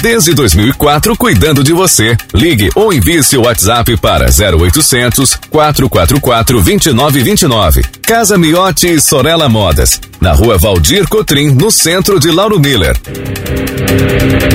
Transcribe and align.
Desde 0.00 0.32
2004, 0.32 1.16
cuidando 1.16 1.64
de 1.64 1.72
você. 1.72 2.16
Ligue 2.32 2.70
ou 2.76 2.92
envie 2.92 3.20
seu 3.24 3.42
WhatsApp 3.42 3.96
para 3.96 4.26
0800 4.26 5.34
444 5.50 6.62
2929. 6.62 7.82
Casa 8.00 8.38
Miotti 8.38 8.94
e 8.94 9.00
Sorella 9.00 9.48
Modas. 9.48 10.00
Na 10.20 10.32
rua 10.32 10.56
Valdir 10.56 11.08
Cotrim, 11.08 11.50
no 11.50 11.68
centro 11.72 12.20
de 12.20 12.30
Lauro 12.30 12.60
Miller. 12.60 12.96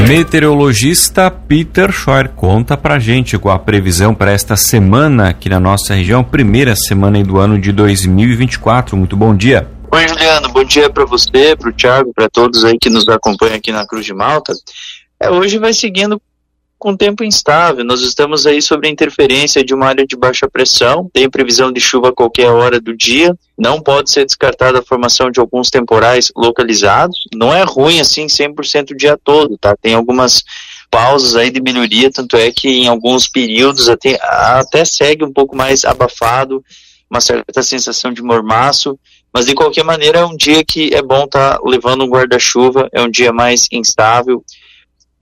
Meteorologista 0.08 1.30
Peter 1.30 1.92
Scheuer 1.92 2.30
conta 2.30 2.78
pra 2.78 2.98
gente 2.98 3.38
com 3.38 3.50
a 3.50 3.60
previsão 3.60 4.16
para 4.16 4.32
esta 4.32 4.56
semana 4.56 5.30
aqui 5.30 5.50
na 5.50 5.60
nossa 5.60 5.94
região, 5.94 6.24
primeira 6.24 6.74
semana 6.74 7.22
do 7.22 7.38
ano 7.38 7.60
de 7.60 7.74
2024. 7.74 8.96
Muito 8.96 9.18
bom 9.18 9.36
dia. 9.36 9.68
Oi, 9.92 10.08
Juliano. 10.08 10.50
Bom 10.50 10.64
dia 10.64 10.90
para 10.90 11.06
você, 11.06 11.56
para 11.56 11.70
o 11.70 11.74
Thiago, 11.74 12.14
para 12.16 12.30
todos 12.30 12.64
aí 12.64 12.80
que 12.80 12.90
nos 12.90 13.08
acompanham 13.10 13.56
aqui 13.56 13.72
na 13.72 13.86
Cruz 13.86 14.06
de 14.06 14.14
Malta. 14.14 14.54
É, 15.20 15.30
hoje 15.30 15.58
vai 15.58 15.74
seguindo 15.74 16.22
com 16.84 16.98
tempo 16.98 17.24
instável. 17.24 17.86
Nós 17.86 18.02
estamos 18.02 18.46
aí 18.46 18.62
sobre 18.62 18.90
a 18.90 18.92
interferência 18.92 19.64
de 19.64 19.74
uma 19.74 19.88
área 19.88 20.06
de 20.06 20.18
baixa 20.18 20.50
pressão. 20.50 21.10
Tem 21.14 21.30
previsão 21.30 21.72
de 21.72 21.80
chuva 21.80 22.10
a 22.10 22.14
qualquer 22.14 22.50
hora 22.50 22.78
do 22.78 22.94
dia. 22.94 23.34
Não 23.58 23.80
pode 23.80 24.12
ser 24.12 24.26
descartada 24.26 24.80
a 24.80 24.84
formação 24.84 25.32
de 25.32 25.40
alguns 25.40 25.70
temporais 25.70 26.30
localizados. 26.36 27.18
Não 27.34 27.54
é 27.54 27.64
ruim 27.64 28.02
assim 28.02 28.26
100% 28.26 28.92
o 28.92 28.98
dia 28.98 29.18
todo, 29.24 29.58
tá? 29.58 29.78
Tem 29.82 29.94
algumas 29.94 30.44
pausas 30.92 31.38
aí 31.38 31.50
de 31.50 31.62
melhoria, 31.62 32.12
tanto 32.12 32.36
é 32.36 32.52
que 32.52 32.68
em 32.68 32.88
alguns 32.88 33.28
períodos 33.30 33.90
até, 33.90 34.20
até 34.22 34.84
segue 34.86 35.24
um 35.24 35.34
pouco 35.34 35.56
mais 35.56 35.86
abafado, 35.86 36.64
uma 37.10 37.20
certa 37.20 37.64
sensação 37.64 38.14
de 38.14 38.22
mormaço, 38.22 39.00
mas 39.34 39.48
de 39.48 39.56
qualquer 39.56 39.84
maneira 39.84 40.20
é 40.20 40.26
um 40.26 40.36
dia 40.36 40.64
que 40.64 40.94
é 40.94 41.02
bom 41.02 41.24
estar 41.24 41.58
tá 41.58 41.62
levando 41.66 42.04
um 42.04 42.10
guarda-chuva, 42.10 42.90
é 42.92 43.02
um 43.02 43.10
dia 43.10 43.34
mais 43.34 43.68
instável, 43.72 44.44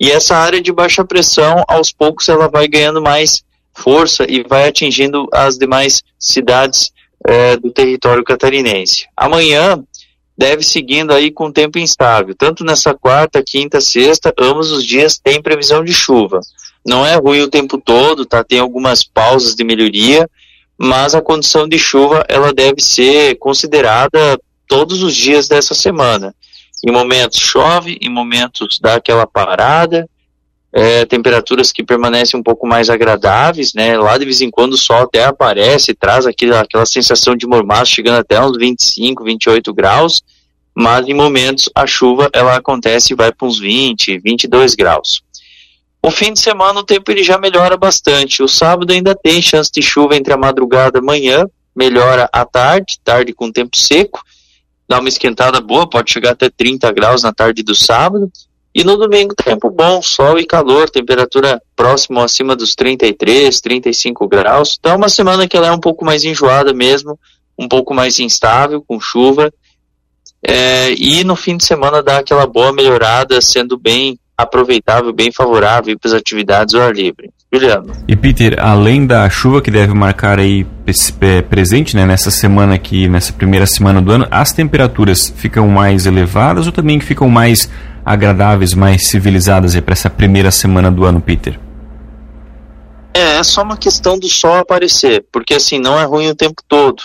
e 0.02 0.10
essa 0.10 0.36
área 0.36 0.60
de 0.60 0.74
baixa 0.74 1.06
pressão, 1.06 1.64
aos 1.68 1.92
poucos, 1.92 2.28
ela 2.28 2.50
vai 2.50 2.68
ganhando 2.68 3.00
mais 3.00 3.44
força 3.72 4.26
e 4.28 4.42
vai 4.42 4.68
atingindo 4.68 5.28
as 5.32 5.60
demais 5.60 6.02
cidades 6.18 6.92
é, 7.24 7.56
do 7.56 7.70
território 7.70 8.24
catarinense. 8.24 9.06
Amanhã 9.16 9.80
deve 10.36 10.64
seguindo 10.64 11.14
aí 11.14 11.30
com 11.30 11.52
tempo 11.52 11.78
instável. 11.78 12.34
Tanto 12.36 12.64
nessa 12.64 12.96
quarta, 12.96 13.44
quinta, 13.44 13.80
sexta, 13.80 14.34
ambos 14.40 14.72
os 14.72 14.84
dias 14.84 15.20
tem 15.20 15.40
previsão 15.40 15.84
de 15.84 15.94
chuva. 15.94 16.40
Não 16.84 17.06
é 17.06 17.16
ruim 17.18 17.42
o 17.42 17.48
tempo 17.48 17.78
todo, 17.78 18.26
tá? 18.26 18.44
Tem 18.44 18.58
algumas 18.58 19.04
pausas 19.04 19.54
de 19.54 19.64
melhoria, 19.64 20.28
mas 20.80 21.14
a 21.14 21.22
condição 21.22 21.70
de 21.70 21.78
chuva 21.78 22.26
ela 22.28 22.52
deve 22.52 22.82
ser 22.82 23.36
considerada 23.36 24.42
todos 24.68 25.04
os 25.04 25.16
dias 25.16 25.48
dessa 25.48 25.76
semana. 25.76 26.34
Em 26.84 26.92
momentos 26.92 27.40
chove, 27.40 27.98
em 28.02 28.10
momentos 28.10 28.80
dá 28.80 28.96
aquela 28.96 29.28
parada, 29.28 30.10
é, 30.74 31.06
temperaturas 31.06 31.72
que 31.72 31.84
permanecem 31.84 32.40
um 32.40 32.44
pouco 32.44 32.66
mais 32.66 32.90
agradáveis, 32.90 33.74
né? 33.74 33.98
Lá 33.98 34.18
de 34.18 34.26
vez 34.26 34.42
em 34.42 34.50
quando 34.50 34.74
o 34.74 34.78
sol 34.78 35.04
até 35.04 35.26
aparece, 35.26 35.94
traz 35.94 36.26
aquela, 36.26 36.62
aquela 36.62 36.86
sensação 36.86 37.36
de 37.36 37.46
mormaço, 37.46 37.92
chegando 37.92 38.20
até 38.20 38.42
uns 38.44 38.58
25, 38.58 39.24
28 39.24 39.74
graus, 39.74 40.22
mas 40.74 41.08
em 41.08 41.14
momentos 41.14 41.70
a 41.76 41.86
chuva 41.86 42.30
ela 42.34 42.56
acontece 42.56 43.14
e 43.14 43.16
vai 43.16 43.32
para 43.32 43.48
uns 43.48 43.60
20, 43.60 44.18
22 44.20 44.76
graus. 44.76 45.22
O 46.04 46.10
fim 46.10 46.34
de 46.34 46.40
semana 46.40 46.80
o 46.80 46.84
tempo 46.84 47.12
ele 47.12 47.22
já 47.22 47.38
melhora 47.38 47.78
bastante. 47.78 48.42
O 48.42 48.48
sábado 48.48 48.92
ainda 48.92 49.14
tem 49.14 49.42
chance 49.42 49.70
de 49.72 49.82
chuva 49.84 50.16
entre 50.16 50.34
a 50.34 50.38
madrugada 50.38 50.98
e 50.98 51.02
manhã, 51.02 51.46
melhora 51.76 52.28
à 52.34 52.44
tarde, 52.44 53.00
tarde 53.04 53.34
com 53.34 53.52
tempo 53.52 53.78
seco, 53.78 54.24
dá 54.92 55.00
uma 55.00 55.08
esquentada 55.08 55.62
boa, 55.62 55.90
pode 55.90 56.12
chegar 56.12 56.32
até 56.32 56.50
30 56.50 56.92
graus 56.92 57.24
na 57.24 57.32
tarde 57.32 57.64
do 57.64 57.74
sábado. 57.74 58.30
E 58.76 58.84
no 58.84 58.98
domingo, 58.98 59.34
tempo 59.34 59.70
bom, 59.70 60.02
sol 60.02 60.38
e 60.38 60.46
calor, 60.46 60.90
temperatura 60.90 61.62
próximo 61.76 62.20
acima 62.20 62.58
dos 62.58 62.76
33, 62.76 63.62
35 63.62 64.28
graus. 64.28 64.76
Então, 64.78 64.92
é 64.92 64.96
uma 64.96 65.08
semana 65.08 65.48
que 65.48 65.56
ela 65.56 65.68
é 65.68 65.72
um 65.72 65.80
pouco 65.80 66.04
mais 66.04 66.26
enjoada 66.26 66.74
mesmo, 66.74 67.18
um 67.58 67.70
pouco 67.70 67.94
mais 67.94 68.20
instável, 68.20 68.84
com 68.86 69.00
chuva. 69.00 69.52
É, 70.46 70.94
e 70.98 71.24
no 71.24 71.38
fim 71.38 71.56
de 71.56 71.66
semana 71.66 72.04
dá 72.04 72.18
aquela 72.18 72.46
boa 72.46 72.74
melhorada, 72.74 73.40
sendo 73.42 73.78
bem 73.78 74.20
aproveitável, 74.38 75.14
bem 75.14 75.32
favorável 75.32 75.98
para 75.98 76.10
as 76.10 76.16
atividades 76.16 76.76
ao 76.76 76.82
ar 76.82 76.94
livre. 76.94 77.30
Juliano. 77.54 77.94
E 78.08 78.16
Peter, 78.16 78.56
além 78.60 79.06
da 79.06 79.30
chuva 79.30 79.62
que 79.62 79.70
deve 79.70 79.94
marcar 79.94 80.40
aí 80.40 80.66
presente 81.50 81.96
né, 81.96 82.06
nessa 82.06 82.32
semana 82.32 82.76
aqui, 82.76 83.10
nessa 83.10 83.34
primeira 83.34 83.66
semana 83.66 84.02
do 84.02 84.10
ano, 84.12 84.28
as 84.32 84.54
temperaturas 84.54 85.34
ficam 85.36 85.68
mais 85.68 86.06
elevadas 86.06 86.66
ou 86.66 86.72
também 86.72 87.00
ficam 87.02 87.28
mais 87.28 87.70
agradáveis, 88.06 88.74
mais 88.74 89.08
civilizadas 89.08 89.78
para 89.82 89.92
essa 89.92 90.10
primeira 90.10 90.50
semana 90.50 90.90
do 90.90 91.04
ano, 91.04 91.20
Peter? 91.20 91.60
É, 93.14 93.38
é 93.38 93.44
só 93.44 93.64
uma 93.64 93.76
questão 93.76 94.18
do 94.18 94.30
sol 94.30 94.56
aparecer, 94.56 95.26
porque 95.30 95.54
assim, 95.54 95.78
não 95.78 96.00
é 96.00 96.06
ruim 96.06 96.30
o 96.30 96.36
tempo 96.36 96.62
todo. 96.66 97.04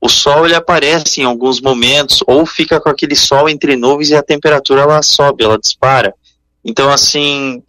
O 0.00 0.08
sol 0.08 0.44
ele 0.44 0.54
aparece 0.54 1.20
em 1.20 1.24
alguns 1.24 1.60
momentos 1.60 2.22
ou 2.26 2.44
fica 2.44 2.80
com 2.80 2.88
aquele 2.88 3.14
sol 3.14 3.48
entre 3.48 3.76
nuvens 3.76 4.10
e 4.10 4.16
a 4.16 4.22
temperatura 4.22 4.82
ela 4.82 5.00
sobe, 5.00 5.44
ela 5.44 5.58
dispara. 5.58 6.12
Então, 6.64 6.90
assim, 6.90 7.62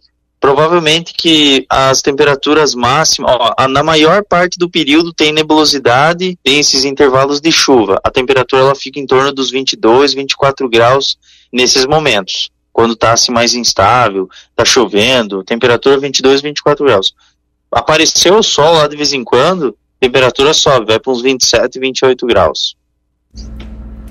provavelmente 0.48 1.12
que 1.12 1.66
as 1.68 2.00
temperaturas 2.00 2.74
máximas, 2.74 3.36
ó, 3.38 3.68
na 3.68 3.82
maior 3.82 4.24
parte 4.24 4.58
do 4.58 4.70
período 4.70 5.12
tem 5.12 5.30
nebulosidade, 5.30 6.38
tem 6.42 6.58
esses 6.58 6.86
intervalos 6.86 7.38
de 7.38 7.52
chuva. 7.52 8.00
A 8.02 8.10
temperatura 8.10 8.62
ela 8.62 8.74
fica 8.74 8.98
em 8.98 9.04
torno 9.04 9.30
dos 9.30 9.50
22, 9.50 10.14
24 10.14 10.66
graus 10.66 11.18
nesses 11.52 11.84
momentos. 11.84 12.48
Quando 12.72 12.94
está 12.94 13.12
assim 13.12 13.30
mais 13.30 13.52
instável, 13.52 14.26
está 14.48 14.64
chovendo, 14.64 15.44
temperatura 15.44 15.98
22, 15.98 16.40
24 16.40 16.82
graus. 16.82 17.12
Apareceu 17.70 18.38
o 18.38 18.42
sol 18.42 18.72
lá 18.72 18.88
de 18.88 18.96
vez 18.96 19.12
em 19.12 19.22
quando, 19.22 19.76
temperatura 20.00 20.54
sobe, 20.54 20.86
vai 20.86 20.98
para 20.98 21.12
uns 21.12 21.20
27, 21.20 21.78
28 21.78 22.26
graus. 22.26 22.74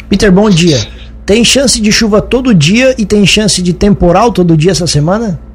Peter, 0.07 0.31
bom 0.31 0.51
dia. 0.51 0.77
Tem 1.25 1.43
chance 1.43 1.81
de 1.81 1.91
chuva 1.91 2.21
todo 2.21 2.53
dia 2.53 2.93
e 2.95 3.07
tem 3.07 3.25
chance 3.25 3.59
de 3.59 3.73
temporal 3.73 4.31
todo 4.31 4.55
dia 4.55 4.69
essa 4.69 4.85
semana? 4.85 5.46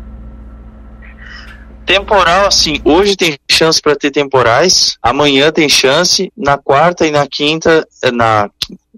Temporal, 1.93 2.47
assim, 2.47 2.81
hoje 2.87 3.15
tem 3.15 3.39
chance 3.51 3.79
para 3.79 3.95
ter 3.95 4.11
temporais, 4.11 4.97
amanhã 5.03 5.53
tem 5.53 5.69
chance, 5.69 6.33
na 6.35 6.57
quarta 6.57 7.07
e 7.07 7.11
na 7.11 7.27
quinta, 7.27 7.87
eh, 8.03 8.11
na, 8.11 8.49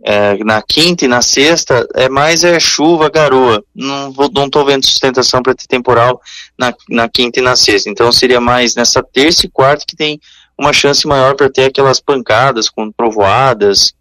é, 0.05 0.37
na 0.45 0.63
quinta 0.63 1.05
e 1.05 1.09
na 1.09 1.21
sexta, 1.21 1.89
é 1.97 2.09
mais 2.09 2.45
é 2.45 2.61
chuva, 2.61 3.11
garoa. 3.11 3.65
Não, 3.75 4.13
vou, 4.13 4.31
não 4.33 4.49
tô 4.49 4.65
vendo 4.65 4.87
sustentação 4.87 5.43
para 5.43 5.57
ter 5.57 5.67
temporal 5.67 6.21
na, 6.57 6.73
na 6.89 7.09
quinta 7.09 7.41
e 7.41 7.43
na 7.43 7.57
sexta. 7.57 7.91
Então 7.91 8.13
seria 8.13 8.41
mais 8.41 8.77
nessa 8.77 9.03
terça 9.03 9.45
e 9.45 9.51
quarta 9.51 9.85
que 9.85 9.97
tem 9.97 10.21
uma 10.57 10.73
chance 10.73 11.05
maior 11.05 11.35
para 11.35 11.51
ter 11.51 11.65
aquelas 11.65 11.99
pancadas 11.99 12.71
com 12.71 12.93
trovoadas, 12.93 13.93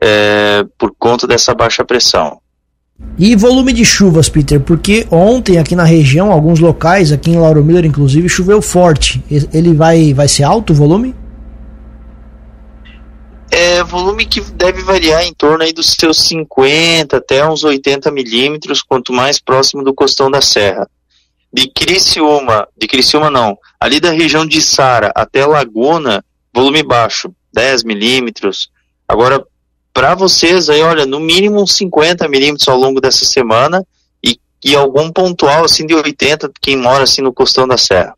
é, 0.00 0.64
por 0.78 0.94
conta 0.98 1.26
dessa 1.26 1.54
baixa 1.54 1.84
pressão. 1.84 2.40
E 3.18 3.34
volume 3.34 3.72
de 3.72 3.84
chuvas, 3.84 4.28
Peter, 4.28 4.60
porque 4.60 5.06
ontem 5.10 5.58
aqui 5.58 5.74
na 5.74 5.82
região, 5.82 6.30
alguns 6.30 6.60
locais, 6.60 7.10
aqui 7.10 7.30
em 7.30 7.38
Lauro 7.38 7.64
Miller 7.64 7.84
inclusive, 7.84 8.28
choveu 8.28 8.62
forte. 8.62 9.22
Ele 9.52 9.74
vai, 9.74 10.14
vai 10.14 10.28
ser 10.28 10.44
alto 10.44 10.72
o 10.72 10.76
volume? 10.76 11.14
É 13.50 13.82
volume 13.82 14.24
que 14.24 14.40
deve 14.40 14.82
variar 14.82 15.24
em 15.24 15.32
torno 15.32 15.64
aí 15.64 15.72
dos 15.72 15.94
seus 15.98 16.28
50 16.28 17.16
até 17.16 17.48
uns 17.48 17.64
80 17.64 18.10
milímetros, 18.10 18.82
quanto 18.82 19.12
mais 19.12 19.40
próximo 19.40 19.82
do 19.82 19.92
costão 19.94 20.30
da 20.30 20.40
serra. 20.40 20.88
De 21.52 21.68
Criciúma, 21.68 22.68
de 22.76 22.86
Criciúma 22.86 23.30
não, 23.30 23.58
ali 23.80 23.98
da 23.98 24.10
região 24.10 24.46
de 24.46 24.60
Sara 24.60 25.10
até 25.14 25.44
Laguna, 25.44 26.24
volume 26.54 26.82
baixo, 26.82 27.32
10 27.52 27.82
milímetros. 27.84 28.70
Agora, 29.08 29.42
para 29.92 30.14
vocês 30.14 30.68
aí, 30.68 30.82
olha, 30.82 31.06
no 31.06 31.20
mínimo 31.20 31.66
50 31.66 32.28
milímetros 32.28 32.68
ao 32.68 32.78
longo 32.78 33.00
dessa 33.00 33.24
semana 33.24 33.84
e, 34.24 34.38
e 34.64 34.74
algum 34.74 35.10
pontual 35.10 35.64
assim 35.64 35.86
de 35.86 35.94
80, 35.94 36.50
quem 36.60 36.76
mora 36.76 37.04
assim 37.04 37.22
no 37.22 37.32
costão 37.32 37.66
da 37.66 37.76
serra. 37.76 38.14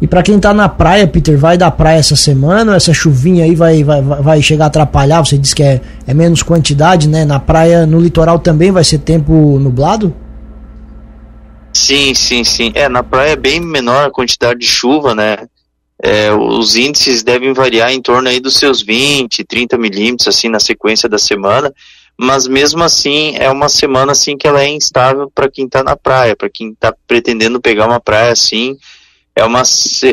E 0.00 0.06
para 0.06 0.22
quem 0.22 0.38
tá 0.38 0.52
na 0.52 0.68
praia, 0.68 1.06
Peter, 1.06 1.38
vai 1.38 1.56
da 1.56 1.70
praia 1.70 1.98
essa 1.98 2.16
semana? 2.16 2.76
Essa 2.76 2.92
chuvinha 2.92 3.44
aí 3.44 3.54
vai, 3.54 3.84
vai, 3.84 4.02
vai 4.02 4.42
chegar 4.42 4.64
a 4.64 4.68
atrapalhar? 4.68 5.24
Você 5.24 5.38
disse 5.38 5.54
que 5.54 5.62
é, 5.62 5.80
é 6.06 6.12
menos 6.12 6.42
quantidade, 6.42 7.08
né? 7.08 7.24
Na 7.24 7.38
praia, 7.38 7.86
no 7.86 8.00
litoral 8.00 8.38
também 8.38 8.72
vai 8.72 8.82
ser 8.82 8.98
tempo 8.98 9.32
nublado? 9.60 10.14
Sim, 11.72 12.14
sim, 12.14 12.42
sim. 12.42 12.72
É, 12.74 12.88
na 12.88 13.02
praia 13.02 13.30
é 13.30 13.36
bem 13.36 13.60
menor 13.60 14.06
a 14.06 14.10
quantidade 14.10 14.60
de 14.60 14.66
chuva, 14.66 15.14
né? 15.14 15.36
É, 16.02 16.32
os 16.32 16.74
índices 16.74 17.22
devem 17.22 17.52
variar 17.52 17.92
em 17.92 18.02
torno 18.02 18.28
aí 18.28 18.40
dos 18.40 18.56
seus 18.56 18.82
20, 18.82 19.44
30 19.44 19.78
milímetros, 19.78 20.26
assim, 20.26 20.48
na 20.48 20.58
sequência 20.58 21.08
da 21.08 21.18
semana, 21.18 21.72
mas 22.18 22.46
mesmo 22.48 22.82
assim 22.82 23.34
é 23.36 23.48
uma 23.48 23.68
semana 23.68 24.12
assim 24.12 24.36
que 24.36 24.46
ela 24.46 24.62
é 24.62 24.68
instável 24.68 25.30
para 25.32 25.48
quem 25.48 25.64
está 25.64 25.82
na 25.82 25.96
praia, 25.96 26.36
para 26.36 26.50
quem 26.50 26.70
está 26.70 26.92
pretendendo 27.06 27.60
pegar 27.60 27.86
uma 27.86 28.00
praia 28.00 28.32
assim, 28.32 28.76
é 29.34 29.44
uma, 29.44 29.62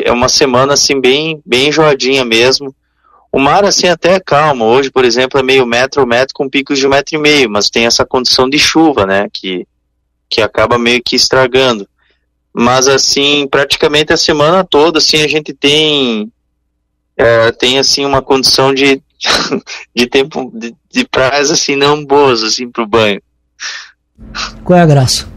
é 0.04 0.12
uma 0.12 0.28
semana 0.28 0.74
assim 0.74 1.00
bem, 1.00 1.42
bem 1.44 1.68
enjoadinha 1.68 2.24
mesmo, 2.24 2.74
O 3.32 3.38
mar, 3.38 3.64
assim, 3.64 3.86
até 3.86 4.14
é 4.14 4.20
calmo. 4.20 4.64
Hoje, 4.64 4.90
por 4.90 5.04
exemplo, 5.04 5.38
é 5.38 5.42
meio 5.42 5.64
metro 5.64 6.06
metro 6.06 6.34
com 6.34 6.48
picos 6.48 6.78
de 6.78 6.88
metro 6.88 7.14
e 7.14 7.18
meio, 7.18 7.48
mas 7.48 7.70
tem 7.70 7.86
essa 7.86 8.04
condição 8.04 8.48
de 8.48 8.58
chuva, 8.58 9.06
né? 9.06 9.28
Que, 9.32 9.66
que 10.28 10.40
acaba 10.40 10.78
meio 10.78 11.00
que 11.04 11.14
estragando. 11.14 11.86
Mas, 12.52 12.88
assim, 12.88 13.46
praticamente 13.48 14.12
a 14.12 14.16
semana 14.16 14.64
toda, 14.64 14.98
assim, 14.98 15.22
a 15.22 15.28
gente 15.28 15.52
tem, 15.52 16.30
é, 17.16 17.52
tem 17.52 17.78
assim, 17.78 18.04
uma 18.04 18.20
condição 18.20 18.74
de, 18.74 19.00
de 19.94 20.06
tempo, 20.06 20.50
de, 20.54 20.74
de 20.90 21.04
praias, 21.04 21.50
assim, 21.50 21.76
não 21.76 22.04
boas, 22.04 22.42
assim, 22.42 22.68
pro 22.68 22.86
banho. 22.86 23.22
Qual 24.64 24.78
é 24.78 24.82
a 24.82 24.86
graça? 24.86 25.28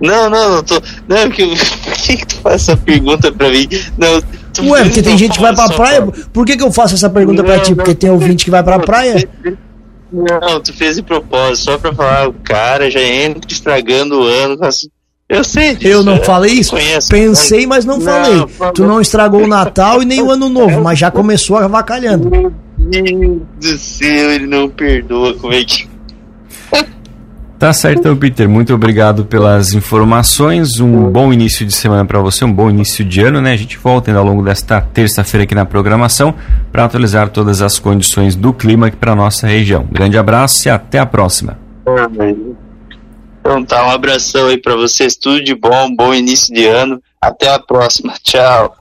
Não, 0.00 0.28
não, 0.28 0.56
não 0.56 0.62
tô. 0.62 0.74
Não, 1.08 1.30
que, 1.30 1.46
por 1.84 1.92
que, 1.94 2.16
que 2.16 2.26
tu 2.26 2.36
faz 2.36 2.62
essa 2.62 2.76
pergunta 2.76 3.32
pra 3.32 3.48
mim? 3.48 3.68
Não, 3.96 4.20
Ué, 4.62 4.84
porque 4.84 5.02
tem 5.02 5.18
gente 5.18 5.34
que 5.34 5.40
vai 5.40 5.54
pra 5.54 5.68
praia. 5.68 6.06
Por 6.32 6.46
que, 6.46 6.56
que 6.56 6.62
eu 6.62 6.72
faço 6.72 6.94
essa 6.94 7.10
pergunta 7.10 7.42
não, 7.42 7.48
pra 7.48 7.60
ti? 7.60 7.74
Porque 7.74 7.94
tem 7.94 8.10
ouvinte 8.10 8.44
que 8.44 8.50
vai 8.50 8.62
pra 8.62 8.78
praia? 8.78 9.28
Não, 10.12 10.60
tu 10.60 10.72
fez 10.72 10.96
de 10.96 11.02
propósito, 11.02 11.64
só 11.64 11.78
pra 11.78 11.92
falar, 11.92 12.28
o 12.28 12.34
cara 12.34 12.90
já 12.90 13.02
entra 13.02 13.50
estragando 13.50 14.20
o 14.20 14.22
ano. 14.22 14.62
Assim, 14.64 14.88
eu 15.28 15.42
sei 15.44 15.74
disso. 15.74 15.88
Eu 15.88 16.02
não 16.02 16.22
falei 16.22 16.52
isso? 16.52 16.70
Conheço, 16.70 17.08
Pensei, 17.08 17.66
mas 17.66 17.84
não, 17.84 17.98
não 17.98 18.04
falei. 18.04 18.46
Tu 18.74 18.84
não 18.84 19.00
estragou 19.00 19.42
o 19.42 19.48
Natal 19.48 20.02
e 20.02 20.04
nem 20.04 20.22
o 20.22 20.30
Ano 20.30 20.48
Novo, 20.48 20.82
mas 20.82 20.98
já 20.98 21.10
começou 21.10 21.56
avacalhando. 21.56 22.30
Meu 22.30 22.52
Deus 22.78 23.42
do 23.58 23.78
céu, 23.78 24.30
ele 24.32 24.46
não 24.46 24.68
perdoa. 24.68 25.34
Como 25.34 25.52
é 25.52 25.64
que. 25.64 25.94
Tá 27.58 27.72
certo, 27.72 28.00
então, 28.00 28.16
Peter. 28.16 28.46
Muito 28.46 28.74
obrigado 28.74 29.24
pelas 29.24 29.72
informações. 29.72 30.80
Um 30.80 31.10
bom 31.10 31.32
início 31.32 31.64
de 31.64 31.72
semana 31.72 32.04
para 32.04 32.20
você, 32.20 32.44
um 32.44 32.52
bom 32.52 32.68
início 32.68 33.02
de 33.02 33.22
ano, 33.22 33.40
né? 33.40 33.52
A 33.52 33.56
gente 33.56 33.78
volta 33.78 34.10
ainda 34.10 34.20
ao 34.20 34.26
longo 34.26 34.42
desta 34.42 34.82
terça-feira 34.82 35.44
aqui 35.44 35.54
na 35.54 35.64
programação 35.64 36.34
para 36.70 36.84
atualizar 36.84 37.30
todas 37.30 37.62
as 37.62 37.78
condições 37.78 38.36
do 38.36 38.52
clima 38.52 38.88
aqui 38.88 38.96
para 38.96 39.14
nossa 39.14 39.46
região. 39.46 39.86
Grande 39.90 40.18
abraço 40.18 40.68
e 40.68 40.70
até 40.70 40.98
a 40.98 41.06
próxima. 41.06 41.56
Então 43.44 43.62
tá, 43.62 43.86
um 43.86 43.90
abração 43.90 44.46
aí 44.46 44.56
para 44.56 44.74
vocês, 44.74 45.16
tudo 45.16 45.44
de 45.44 45.54
bom, 45.54 45.94
bom 45.94 46.14
início 46.14 46.52
de 46.54 46.66
ano. 46.66 47.02
Até 47.20 47.50
a 47.50 47.58
próxima. 47.58 48.14
Tchau. 48.22 48.72